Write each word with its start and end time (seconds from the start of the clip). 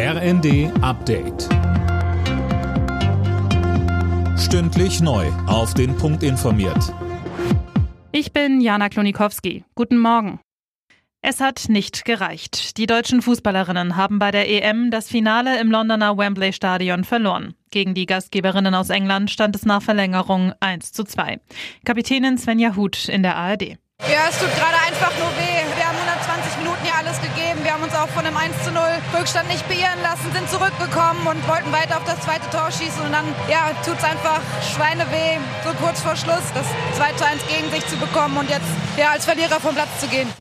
RND 0.00 0.70
Update. 0.80 1.48
Stündlich 4.38 5.00
neu. 5.00 5.26
Auf 5.48 5.74
den 5.74 5.96
Punkt 5.96 6.22
informiert. 6.22 6.94
Ich 8.12 8.32
bin 8.32 8.60
Jana 8.60 8.90
Klonikowski. 8.90 9.64
Guten 9.74 9.98
Morgen. 9.98 10.38
Es 11.20 11.40
hat 11.40 11.64
nicht 11.68 12.04
gereicht. 12.04 12.78
Die 12.78 12.86
deutschen 12.86 13.22
Fußballerinnen 13.22 13.96
haben 13.96 14.20
bei 14.20 14.30
der 14.30 14.48
EM 14.48 14.92
das 14.92 15.08
Finale 15.08 15.60
im 15.60 15.68
Londoner 15.68 16.16
Wembley 16.16 16.52
Stadion 16.52 17.02
verloren. 17.02 17.54
Gegen 17.72 17.94
die 17.94 18.06
Gastgeberinnen 18.06 18.76
aus 18.76 18.90
England 18.90 19.32
stand 19.32 19.56
es 19.56 19.66
nach 19.66 19.82
Verlängerung 19.82 20.52
1 20.60 20.92
zu 20.92 21.02
2. 21.02 21.40
Kapitänin 21.84 22.38
Svenja 22.38 22.76
Huth 22.76 23.08
in 23.08 23.24
der 23.24 23.34
ARD. 23.34 23.78
Ja, 24.06 24.30
es 24.30 24.38
tut 24.38 24.48
gerade 24.56 24.78
einfach 24.86 25.12
nur 25.18 25.28
weh. 25.36 25.62
Wir 25.76 25.86
haben 25.86 25.98
120 25.98 26.58
Minuten 26.58 26.82
hier 26.82 26.96
alles 26.96 27.20
gegeben. 27.20 27.62
Wir 27.62 27.74
haben 27.74 27.82
uns 27.82 27.94
auch 27.94 28.08
von 28.08 28.24
einem 28.24 28.36
1 28.36 28.64
zu 28.64 28.72
0 28.72 28.82
Rückstand 29.12 29.48
nicht 29.48 29.68
beirren 29.68 30.00
lassen, 30.02 30.32
sind 30.32 30.48
zurückgekommen 30.48 31.26
und 31.26 31.46
wollten 31.46 31.70
weiter 31.72 31.98
auf 31.98 32.04
das 32.04 32.18
zweite 32.22 32.48
Tor 32.50 32.70
schießen. 32.72 33.04
Und 33.04 33.12
dann, 33.12 33.26
ja, 33.50 33.70
tut 33.84 33.98
es 33.98 34.04
einfach 34.04 34.40
Schweineweh, 34.64 35.38
so 35.62 35.74
kurz 35.82 36.00
vor 36.00 36.16
Schluss, 36.16 36.46
das 36.54 36.66
2 36.96 37.12
zu 37.12 37.26
1 37.26 37.46
gegen 37.48 37.70
sich 37.70 37.86
zu 37.86 37.96
bekommen 37.96 38.38
und 38.38 38.48
jetzt 38.48 38.70
ja, 38.96 39.10
als 39.10 39.26
Verlierer 39.26 39.60
vom 39.60 39.74
Platz 39.74 40.00
zu 40.00 40.08
gehen. 40.08 40.32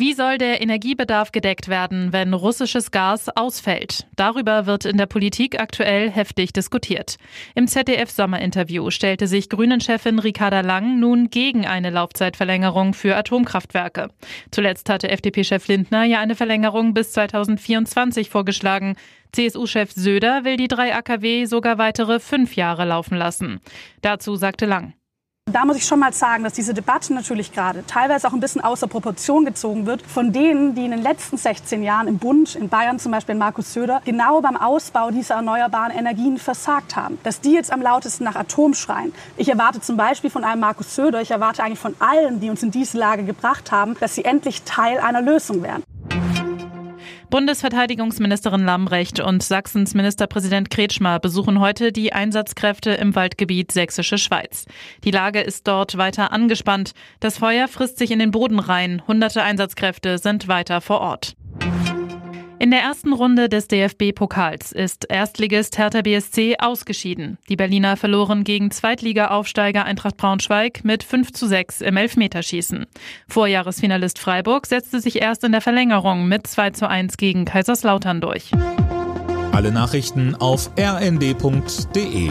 Wie 0.00 0.14
soll 0.14 0.38
der 0.38 0.62
Energiebedarf 0.62 1.30
gedeckt 1.30 1.68
werden, 1.68 2.14
wenn 2.14 2.32
russisches 2.32 2.90
Gas 2.90 3.28
ausfällt? 3.28 4.06
Darüber 4.16 4.64
wird 4.64 4.86
in 4.86 4.96
der 4.96 5.04
Politik 5.04 5.60
aktuell 5.60 6.10
heftig 6.10 6.54
diskutiert. 6.54 7.16
Im 7.54 7.66
ZDF-Sommerinterview 7.66 8.90
stellte 8.90 9.26
sich 9.26 9.50
Grünen-Chefin 9.50 10.18
Ricarda 10.18 10.62
Lang 10.62 11.00
nun 11.00 11.28
gegen 11.28 11.66
eine 11.66 11.90
Laufzeitverlängerung 11.90 12.94
für 12.94 13.14
Atomkraftwerke. 13.14 14.08
Zuletzt 14.50 14.88
hatte 14.88 15.10
FDP-Chef 15.10 15.68
Lindner 15.68 16.04
ja 16.04 16.20
eine 16.20 16.34
Verlängerung 16.34 16.94
bis 16.94 17.12
2024 17.12 18.30
vorgeschlagen. 18.30 18.96
CSU-Chef 19.32 19.92
Söder 19.92 20.44
will 20.44 20.56
die 20.56 20.68
drei 20.68 20.94
AKW 20.94 21.44
sogar 21.44 21.76
weitere 21.76 22.20
fünf 22.20 22.56
Jahre 22.56 22.86
laufen 22.86 23.18
lassen. 23.18 23.60
Dazu 24.00 24.34
sagte 24.36 24.64
Lang. 24.64 24.94
Da 25.52 25.64
muss 25.64 25.76
ich 25.76 25.84
schon 25.84 25.98
mal 25.98 26.12
sagen, 26.12 26.44
dass 26.44 26.52
diese 26.52 26.74
Debatte 26.74 27.12
natürlich 27.12 27.52
gerade 27.52 27.84
teilweise 27.84 28.28
auch 28.28 28.32
ein 28.32 28.38
bisschen 28.38 28.60
außer 28.60 28.86
Proportion 28.86 29.44
gezogen 29.44 29.84
wird 29.84 30.02
von 30.02 30.32
denen, 30.32 30.76
die 30.76 30.84
in 30.84 30.92
den 30.92 31.02
letzten 31.02 31.38
16 31.38 31.82
Jahren 31.82 32.06
im 32.06 32.18
Bund, 32.18 32.54
in 32.54 32.68
Bayern 32.68 33.00
zum 33.00 33.10
Beispiel 33.10 33.34
Markus 33.34 33.72
Söder, 33.72 34.00
genau 34.04 34.40
beim 34.42 34.56
Ausbau 34.56 35.10
dieser 35.10 35.36
erneuerbaren 35.36 35.90
Energien 35.90 36.38
versagt 36.38 36.94
haben. 36.94 37.18
Dass 37.24 37.40
die 37.40 37.52
jetzt 37.52 37.72
am 37.72 37.82
lautesten 37.82 38.22
nach 38.22 38.36
Atom 38.36 38.74
schreien. 38.74 39.12
Ich 39.36 39.48
erwarte 39.48 39.80
zum 39.80 39.96
Beispiel 39.96 40.30
von 40.30 40.44
einem 40.44 40.60
Markus 40.60 40.94
Söder, 40.94 41.20
ich 41.20 41.32
erwarte 41.32 41.64
eigentlich 41.64 41.80
von 41.80 41.96
allen, 41.98 42.38
die 42.38 42.48
uns 42.48 42.62
in 42.62 42.70
diese 42.70 42.98
Lage 42.98 43.24
gebracht 43.24 43.72
haben, 43.72 43.96
dass 43.98 44.14
sie 44.14 44.24
endlich 44.24 44.62
Teil 44.62 44.98
einer 45.00 45.20
Lösung 45.20 45.64
werden. 45.64 45.82
Bundesverteidigungsministerin 47.30 48.64
Lambrecht 48.64 49.20
und 49.20 49.44
Sachsens 49.44 49.94
Ministerpräsident 49.94 50.68
Kretschmer 50.68 51.20
besuchen 51.20 51.60
heute 51.60 51.92
die 51.92 52.12
Einsatzkräfte 52.12 52.90
im 52.90 53.14
Waldgebiet 53.14 53.70
Sächsische 53.70 54.18
Schweiz. 54.18 54.66
Die 55.04 55.12
Lage 55.12 55.40
ist 55.40 55.68
dort 55.68 55.96
weiter 55.96 56.32
angespannt. 56.32 56.90
Das 57.20 57.38
Feuer 57.38 57.68
frisst 57.68 57.98
sich 57.98 58.10
in 58.10 58.18
den 58.18 58.32
Boden 58.32 58.58
rein. 58.58 59.02
Hunderte 59.06 59.44
Einsatzkräfte 59.44 60.18
sind 60.18 60.48
weiter 60.48 60.80
vor 60.80 61.00
Ort. 61.00 61.36
In 62.62 62.70
der 62.70 62.80
ersten 62.80 63.14
Runde 63.14 63.48
des 63.48 63.68
DFB-Pokals 63.68 64.72
ist 64.72 65.06
Erstligist 65.08 65.78
Hertha 65.78 66.02
BSC 66.02 66.56
ausgeschieden. 66.58 67.38
Die 67.48 67.56
Berliner 67.56 67.96
verloren 67.96 68.44
gegen 68.44 68.70
Zweitliga-Aufsteiger 68.70 69.86
Eintracht 69.86 70.18
Braunschweig 70.18 70.84
mit 70.84 71.02
5 71.02 71.32
zu 71.32 71.46
6 71.46 71.80
im 71.80 71.96
Elfmeterschießen. 71.96 72.84
Vorjahresfinalist 73.28 74.18
Freiburg 74.18 74.66
setzte 74.66 75.00
sich 75.00 75.22
erst 75.22 75.42
in 75.42 75.52
der 75.52 75.62
Verlängerung 75.62 76.28
mit 76.28 76.46
2 76.46 76.72
zu 76.72 76.86
1 76.86 77.16
gegen 77.16 77.46
Kaiserslautern 77.46 78.20
durch. 78.20 78.50
Alle 79.52 79.72
Nachrichten 79.72 80.34
auf 80.34 80.70
rnd.de 80.78 82.30